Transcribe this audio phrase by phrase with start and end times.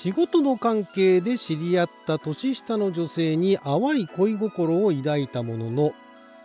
[0.00, 5.92] 仕事の関係で知り合った年下の女性に淡い恋心を抱いたものの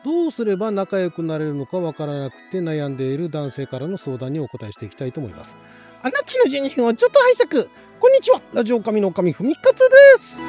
[0.04, 5.56] どうすれば仲良くなれるのかわからなくて悩んでいる男性からの相談にお答えしていきたいと思います。
[6.02, 7.70] あなたの12分をちょっと拝借。
[8.00, 8.42] こんにちは。
[8.56, 10.42] ラジオ神の神ふみかつです。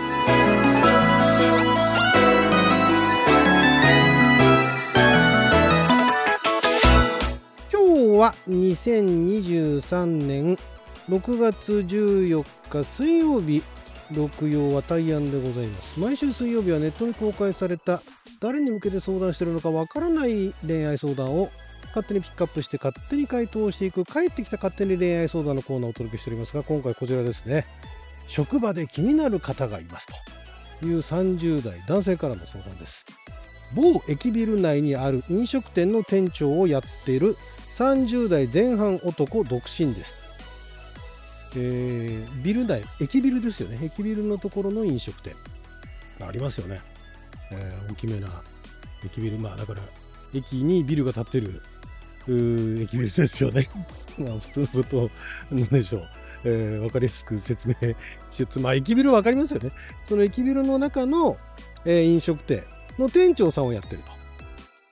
[7.71, 10.57] 今日は2023年
[11.09, 13.63] 6月14日水曜日
[14.11, 15.99] 六曜は大安でございます。
[16.01, 18.01] 毎週水曜日はネットに公開された
[18.41, 21.51] 誰に向けて相談してるのかわからない恋愛相談を
[21.89, 27.65] 勝手にピックアップして勝手に回答していく帰ってきた勝手に恋愛相談のコーナーをお届けしておりますが今回こちらですね。
[28.27, 30.87] 職場で気になる方がいますと。
[30.87, 33.07] いう30代男性からの相談です。
[33.75, 37.37] 某駅ビル内にある飲食店の店長をやっている
[37.73, 40.17] 30代前半男独身です。
[41.57, 45.35] えー、ビル内駅ビルですよね駅ビルのところの飲食店
[46.27, 46.81] ありますよね
[47.53, 48.29] えー、大きめな
[49.05, 49.81] 駅ビル、まあだから、
[50.35, 51.63] 駅にビルが建ってる
[52.83, 53.67] 駅ビルですよね。
[54.19, 55.11] まあ普通のこと
[55.51, 56.09] なんでしょう。
[56.47, 57.75] えー、分かりやすく説明
[58.31, 59.71] しつつ、まあ駅ビル分かりますよね。
[60.05, 61.37] その駅ビルの中の、
[61.85, 62.63] えー、飲食店
[62.99, 64.09] の店長さんをやってると。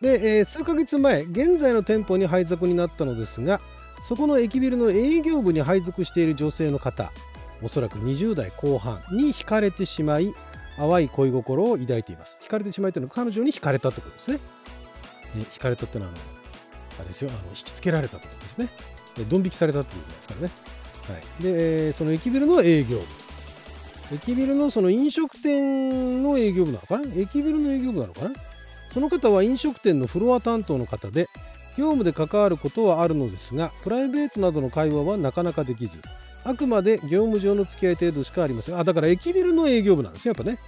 [0.01, 3.61] で、えー、数ヶ月前、現在の店舗に配属になったのですが、
[4.03, 7.13] そこの駅ビルの営業部に配属している女性の方、
[7.63, 10.35] おそらく20代後半に惹かれてしまい、
[10.77, 12.45] 淡い恋心を抱いています。
[12.45, 14.39] 惹かれてしまいというのは彼女に惹かれたってことですね。
[15.37, 16.17] ね惹かれたっていうのは
[16.99, 18.69] あ、れですよ、あの引きつけられたってことですね。
[19.29, 20.51] ドン引きされたってことですからね。
[21.09, 23.05] はい、で、その駅ビルの営業部。
[24.15, 27.15] 駅ビルのその飲食店の営業部なのかな？
[27.15, 28.31] 駅ビルの営業部なのかな？
[28.89, 31.29] その方は飲食店のフロア担当の方で、
[31.77, 35.99] 業務で関わることはあるのですが、プライベートなどの会話はなかなかできず、
[36.45, 38.79] あくまで業務上の付き合い程度しかありません。
[38.79, 40.59] あ、だから駅ビルの営業部なんですよ、やっぱね。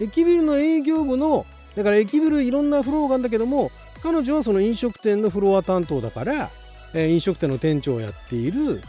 [0.00, 3.70] 駅ビルの営業部の、だから駅ビルいろんなフロアがあるんだけども、
[4.02, 6.50] 彼女はその飲食店のフロア担当だから、
[6.94, 8.80] えー、飲食店の店長をやっている、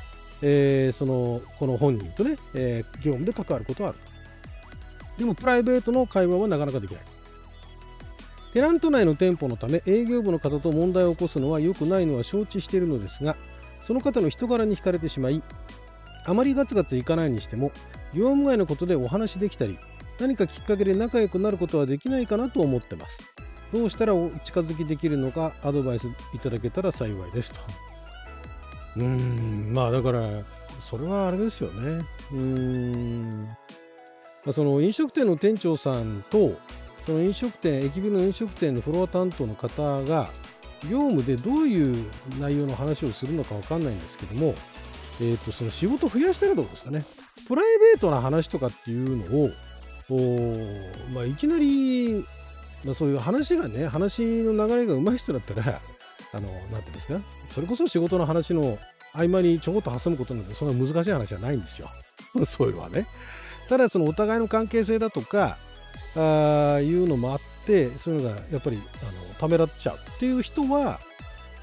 [0.42, 4.00] えー、その、この本人とね、えー、業務で関わることはある
[5.16, 5.20] と。
[5.20, 7.15] でも、プライベートの会話はなかなかできない。
[8.56, 13.36] テナント内の店舗のため営業部の方と問題を起こすのは良くないのは承知しているのですが
[13.70, 15.44] その方の人柄に惹かれてしまい
[16.26, 17.74] あまりガツガツいかないにしても
[18.14, 19.78] 業務外のことでお話できたり
[20.22, 23.30] 何かきっかけで仲良くなることはできないかなと思ってます。
[23.74, 27.60] どうしたらお近づきできるのかアドバイスいただけたら幸いですと。
[28.96, 30.30] うーんまあだから
[30.80, 32.06] それはあれですよね。
[32.32, 33.56] うーん、ま
[34.48, 36.54] あ、その飲食店の店長さんと
[37.06, 40.30] その飲食店駅ビルの飲食店のフロア担当の方が
[40.90, 42.06] 業務でどういう
[42.40, 44.56] 内容の話をするのか分かんないんですけども
[45.22, 47.04] えーと、その仕事増やしてるってことですかね。
[47.48, 49.50] プライベートな話とかっていうのを、
[51.14, 52.24] まあ、いきなり、
[52.84, 55.80] まあ、そういう話がね、話の流れが上手い人だったら、
[56.34, 58.78] あの、なんていうんですか、それこそ仕事の話の
[59.14, 61.90] 合間にちょこっと挟むことなんて、そんな難しい話じゃないんですよ。
[62.44, 63.08] そういうのはね。
[63.70, 65.58] ただ、そのお互いの関係性だとか、
[66.16, 71.00] あいうのもあって、そういうのがやっぱりあのためらっちゃうっていう人は、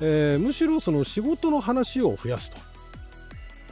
[0.00, 2.72] えー、むしろその仕事の話を増やすと。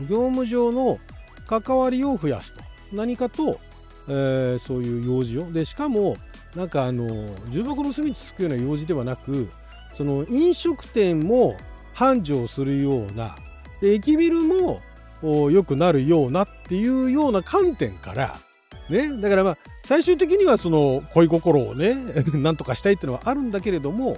[0.03, 0.99] 業務上の
[1.47, 3.61] 関わりを増やすと何かと、
[4.09, 6.17] えー、そういう用事をでしかも
[6.55, 9.49] なんかあの重箱の隅につくような用事ではなく
[9.93, 11.57] その飲食店も
[11.93, 13.37] 繁盛するような
[13.81, 14.81] で駅ビルも
[15.51, 18.39] 良くなるようなっていうような観点から
[18.91, 19.17] ね。
[19.17, 21.95] だからまあ最終的にはその恋心をね
[22.35, 24.17] なんとかしたいっていうのはあるんだけれども、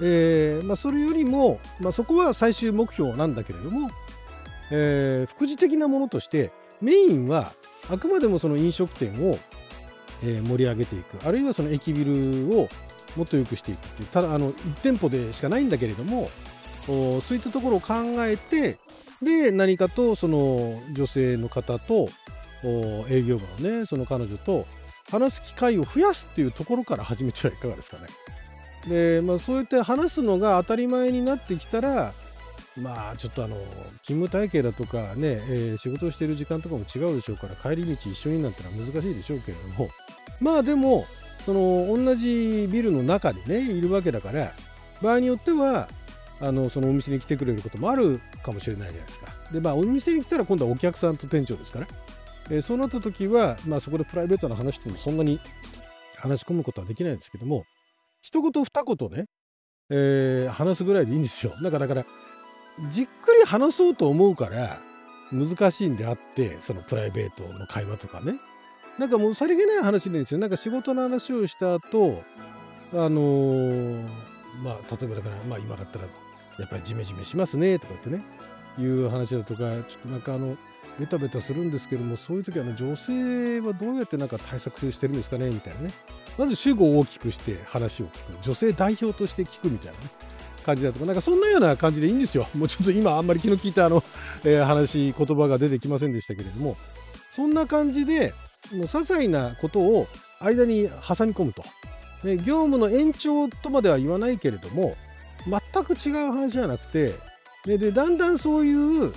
[0.00, 3.90] えーまあ、それよりも、まあ、そこは最終目標なんだけれども
[4.70, 7.52] えー、副次的なものとしてメインは
[7.90, 9.38] あくまでもその飲食店を、
[10.22, 11.26] えー、盛り上げていく。
[11.26, 12.68] あるいはその駅ビルを
[13.16, 16.28] もっと良くしていくっていうただあの1店舗でしかないんだけれども
[16.86, 17.94] そういったところを考
[18.24, 18.78] えて
[19.22, 22.08] で何かとその女性の方と
[23.08, 24.66] 営業部のねその彼女と
[25.10, 28.08] 話す機会を増やすっていうところから始めてはいかがですかね。
[28.88, 32.12] でまあそうやって話すのが当たり前になってきたら
[32.80, 33.56] まあちょっとあの
[34.02, 39.88] 勤務体系だとかね、えー、仕事をしている時間とかも違うでしょうから帰り道一緒になったら難しいでしょうけれども
[40.40, 41.06] まあでも
[41.40, 44.52] その同じビルの中でねいるわけだから
[45.00, 45.88] 場合によっては
[46.40, 49.26] あのそのお店に来てくれることもあるかもしれないじゃないですか。
[49.52, 51.86] でまあお店に来たら今度はお客さんと店長ですから、
[52.50, 55.38] えー、そうなった時は、まあ、そこでプライベートな話ってもそんなに
[56.18, 57.64] 話し込むことはできないんですけども
[58.22, 59.26] 一言二言ね、
[59.90, 61.54] えー、話すぐらいでいいんですよ。
[61.62, 62.06] だからだから
[62.90, 64.80] じっくり話そうと思うから、
[65.30, 68.40] 難しいんであってそのプライベートの会話とかね。
[68.98, 70.40] なんかもうさりげない話なんですよ。
[70.40, 72.22] なんか仕事の話をした後
[72.92, 74.02] あのー、
[74.62, 76.06] まあ例えばだからまあ今だったら
[76.58, 78.24] やっぱりジメジメしますねとか言ってね。
[78.78, 80.56] いう話だとかちょっとなんかあの
[80.98, 85.90] ベタベタするんですけどもそういう時は女性はどうやってなんか対策してるんですかねみたいなね。
[86.38, 88.42] まず主語を大きくして話を聞く。
[88.42, 90.10] 女性代表として聞くみたいなね
[90.64, 91.06] 感じだとか。
[91.06, 92.46] なんかそんなような感じでいいんですよ。
[92.54, 94.02] もうちょっと今あんまり気の利いたあの、
[94.44, 96.76] えー、話言葉が出てきませんでしたけれども。
[97.34, 98.32] そんな感じで
[98.72, 100.06] もう些細なことを
[100.38, 101.64] 間に挟み込むと、
[102.22, 104.94] ね、業務の延長とまでは言わないけれども
[105.44, 107.12] 全く違う話じゃなくて
[107.64, 109.12] ででだんだんそういう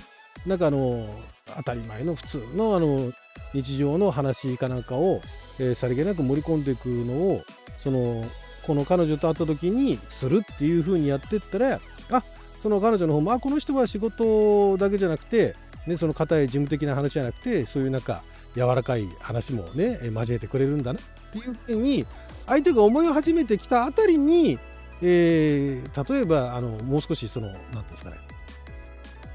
[0.46, 1.08] なんかあの
[1.56, 3.12] 当たり前の普通のあの
[3.54, 5.20] 日常の話かなんかを、
[5.58, 7.42] えー、さりげなく盛り込んでいくのを
[7.76, 8.24] その
[8.66, 11.80] この彼女と会った時にするっていう風にやってったら
[12.10, 12.22] あ
[12.58, 15.54] その彼女の方もあこの人は仕事だけじゃなくて、
[15.86, 18.22] ね、その硬い事務的な話じゃなくてそういうなんか
[18.54, 21.02] 柔らかい話もね交えてくれるんだなっ
[21.32, 22.06] ていう風に
[22.46, 24.58] 相手が思い始めてきたあたりに、
[25.02, 28.16] えー、例えばあのもう少しその何て言うんですかね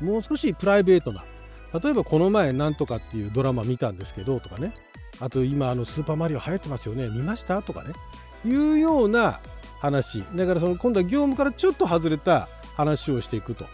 [0.01, 1.24] もう少しプライベートな
[1.81, 4.74] 例えばこの前なんとかっていうドラマ見たんですけどとかね。
[5.19, 7.07] あと今あのスーパーマリオ流行ってますよね。
[7.07, 7.94] 見ましたとかね。
[8.45, 9.40] いうような
[9.80, 10.24] 話。
[10.36, 13.66] だからその今度は業務からちょっと外れた話をしていくと。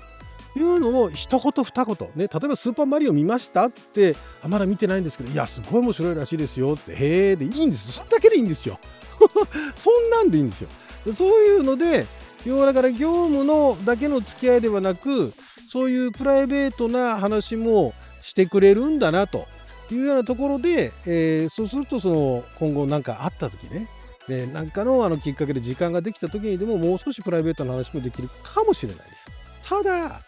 [0.55, 2.07] いうのを一言二言ね。
[2.15, 8.79] 例えば「スーパーマリオ見ました?」ってあまだ見てないんですけど「いやすごい面白いらしいですよ」って「へえ」でいいんですそんだけでいいんですよ。
[9.75, 10.69] そんなんでいいんですよ。
[11.13, 12.07] そういうので
[12.45, 15.33] 要はだから業務のだけの付き合いではなく
[15.69, 17.93] そういうプライベートな話も
[18.23, 19.45] してくれるんだなと
[19.91, 23.87] いうようなところで、えー、そうするとその今後何かあった時ね
[24.27, 29.31] で何かのあのきっかけで時間ができた時にでももう少しプライベートな話もできるかもしれないです。
[29.63, 30.21] ただ、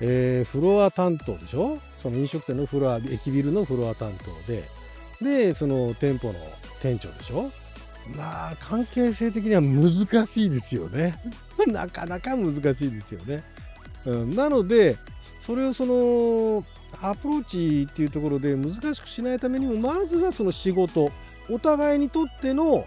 [0.00, 1.78] えー、フロア担当でしょ？
[1.94, 4.62] その飲食店のフロア駅ビルのフロア担当で
[5.20, 6.34] でその店舗の
[6.80, 7.50] 店長でしょ？
[8.16, 11.14] まあ関係性的には難しいですよね。
[11.66, 13.42] なかなか難しいですよね。
[14.06, 14.96] うん、なので
[15.38, 16.64] それをその
[17.02, 21.10] アプローチっていうところで難しくしないためにもまずはその仕事
[21.50, 22.84] お互いにとっての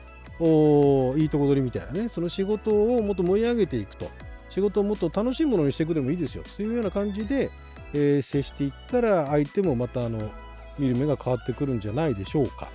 [1.17, 2.09] いいとこ取りみたいなね。
[2.09, 4.09] その仕事をもっと盛り上げていくと。
[4.49, 6.43] 仕事をもっと楽しいものにしていくでもいいですよ。
[6.45, 7.51] そういうような感じで、
[7.93, 10.31] えー、接していったら相手もまたあの
[10.79, 12.69] 見る目が変わってくるんじゃないでしょうか。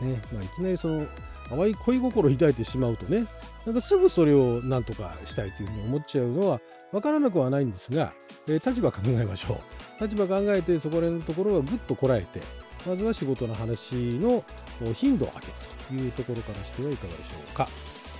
[0.00, 0.20] ね。
[0.32, 1.06] まあ、いきなりその
[1.54, 3.26] 淡い恋心を抱いてしまうとね
[3.66, 6.60] なんかすぐそれを何とかしたいというふうに思っちゃうのは
[6.90, 8.12] 分からなくはないんですが、
[8.48, 9.60] えー、立場考えましょ
[10.00, 12.40] う立場考えてそこら辺のところはぐっとこらえて
[12.86, 14.44] まずは仕事の話の
[14.94, 15.52] 頻度を上げる
[15.88, 17.68] というところからしてはいかがでしょうか。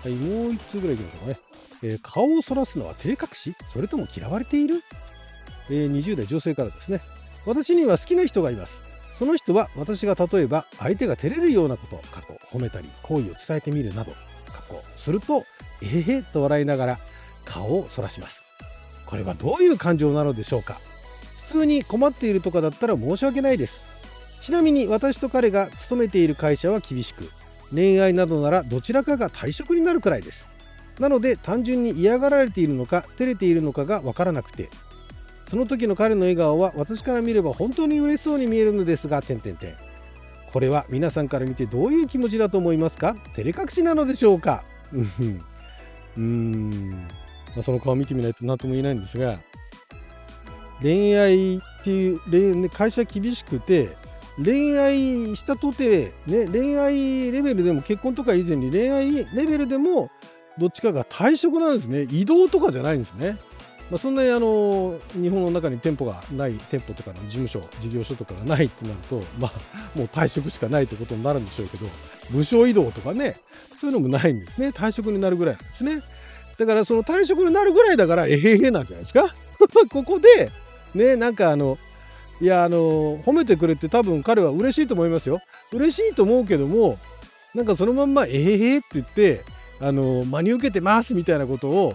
[0.02, 1.38] はい、もう1通ぐらいいきましょうかね。
[1.82, 3.54] えー、顔をそらすのは照れ隠し？
[3.66, 4.76] それとも嫌われている、
[5.68, 7.00] えー、20代女性からですね。
[7.44, 8.82] 私には好きな人がいます。
[9.12, 14.12] その人は私が例えば相手が照れるようなこと、過去褒めたり好意を伝えてみるなど、
[14.52, 15.44] 過去すると、
[15.82, 16.98] えへ、ー、と笑いながら
[17.44, 18.46] 顔をそらします。
[19.06, 20.80] これはどういう感情なのでしょうか
[21.36, 23.84] 普通に困っているとかだったら申し訳ないです。
[24.42, 27.30] ちなみに私と彼が勤めている会社は厳しく
[27.72, 30.50] 恋愛などならどちらかが退職になるくらいです
[30.98, 34.68] なので単純に嫌がられているのか照れているのかが分からなくて
[35.44, 39.74] その時の彼の笑顔は私から見れば本当に嬉しそうに見えるのですが点々点
[40.52, 43.14] これは皆さんから見てどういう気持ちだと思いますか？
[43.34, 44.64] 照れ隠しなのでしょうか？
[44.92, 49.38] うーん、まあ、その顔見てみないと何とも言えないんですが
[50.82, 53.96] 恋愛っていう会社厳しくて
[54.42, 60.10] 恋愛したとて、ね、恋愛レベルでも結婚とか以前に恋愛レベルでも
[60.58, 62.02] どっちかが退職なんですね。
[62.10, 63.38] 移動とかじゃないんですね、
[63.92, 69.52] まあ、そんなにあの日本の中に店舗がない店舗とかの事務所事業所とかがないってなるとまあ
[69.94, 71.84] もう退職しかないってことになるんでしょうけど
[72.30, 73.36] 部署移動とかね
[73.74, 74.68] そういうのもないんですね。
[74.68, 76.02] 退職になるぐらいなんですね。
[76.56, 79.26] だからその退職になるぐらいだからえへへなんじゃないですか？
[79.90, 80.50] ここで
[80.94, 81.76] ねなんかあの
[82.40, 85.42] いやあの褒めてくれて多分彼は嬉しいと思いますよ。
[85.70, 86.98] 嬉しいと思うけども
[87.54, 89.42] なんかそのまんま「えへへ」って言って
[89.80, 91.94] あの真に受けてますみたいなことを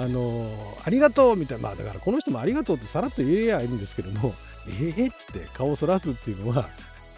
[0.00, 0.48] あの
[0.84, 4.34] ありがとうみたいなまあだからこの人もありがとうってさらっと言えりゃいいんですけども
[4.68, 6.68] 「えへへ」っつって顔をそらすっていうのは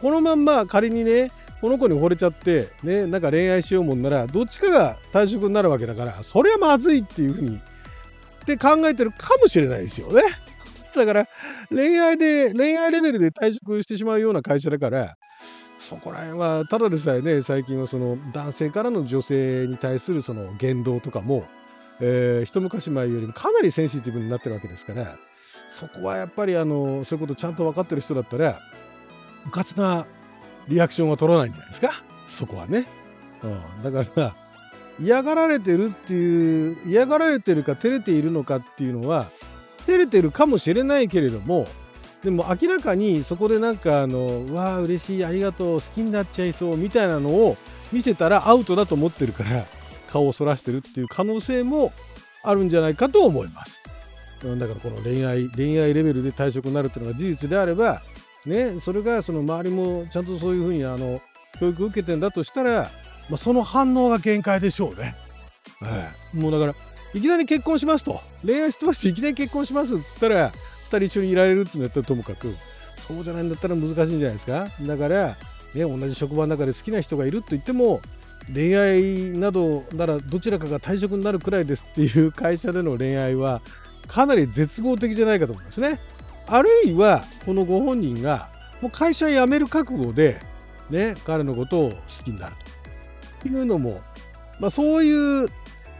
[0.00, 10.22] このまんま仮にねこの子に惚れちゃってねなんか恋愛しようもんならどっちかが退職になるわけだからそれはまずいっていうふうにって考えてるかもしれないですよね。
[10.96, 11.26] だから
[11.68, 15.16] 恋愛で恋愛レベルで退職してしまうような会社だから
[15.78, 21.44] そこら辺はただでさえね最近はその男性からの女性に対するその言動とかも、
[22.00, 25.16] えー、一昔前よりもかなりセンシティブになってるわけですから
[25.68, 28.60] そこはやっぱりあのそういうことちゃんと分かってる人だったら
[29.46, 30.06] うかつな
[30.68, 31.90] リアクションは取らないんじゃないですか？
[32.28, 32.86] そこはね。
[33.42, 34.34] うん、だから
[35.00, 39.30] 嫌がられてるっていう嫌がられてるか照れているのかっていうのは
[39.86, 41.66] 照れてるかもしれないけれども
[42.22, 47.56] でも明らかにそこでなんかあの「わあ嬉しいありがとう好きになっちゃいそう」みたいなのを
[47.92, 49.64] 見せたらアウトだと思ってるから
[50.10, 51.92] 顔をそらしてるっていう可能性も
[52.42, 53.80] あるんじゃないかと思います。
[54.42, 58.00] だからこの恋愛恋愛レベルで退職になるっていうのが事実であれば
[58.46, 61.20] ねそれがその周りもちゃんとそういうふうにあの
[61.58, 62.90] 教育を受けてんだとしたら、
[63.28, 65.14] まあ、その反応が限界でしょうね。
[65.80, 66.74] はい、もうだから
[67.14, 72.54] いきなり結婚しますと恋愛してましていきなり結婚しますっつったら2人一緒にいられるってなったらともかく
[72.96, 75.34] そうじゃないんだったら難しいんじゃないですかだから、ね、
[75.74, 78.00] 同じ職場の中で好きな人がいると言っても
[78.52, 83.60] 恋愛などならどちらかが退職になるくらいですっていう会社での恋愛は
[84.08, 86.00] かなり絶望的じゃないかと思いますね。
[86.48, 88.48] あるいはこのご本人が
[88.82, 90.40] もう会社辞める覚悟で
[90.90, 92.56] ね彼のことを好きになる
[93.40, 94.00] というのも、
[94.58, 95.46] まあ、そういう、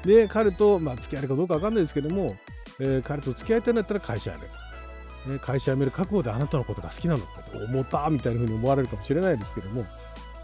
[0.04, 2.37] ね、彼と、まあ、付き合えるかどうか分かんないですけども、
[2.80, 9.87] えー、彼と付き合いたいんだったら会社辞める、ね、会社辞める覚悟であなたのことが好きなのかと思ったみたいなふうに思われるかもしれないですけども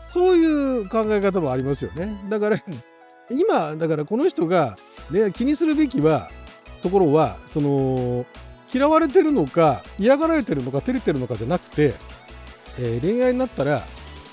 [0.06, 2.62] そういう考え方もありますよねだから
[3.30, 4.76] 今だからこの人が、
[5.10, 6.30] ね、気にするべきは
[6.82, 8.26] ところはその
[8.72, 11.94] 嫌われてるのか嫌がられてるのか照れてるのかじゃなくて、
[12.78, 13.82] えー、恋愛になったら、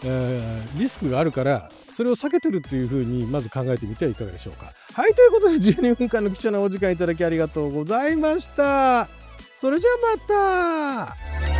[0.03, 4.71] えー、リスクがあるからそれを避けてるっていうふうにまず考えてみてはいかがでしょうか。
[4.93, 9.07] はいということで12分間の貴重なお時間いただきありがとうございました。
[9.53, 11.52] それじゃあまた